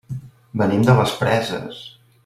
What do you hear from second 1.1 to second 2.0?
Preses.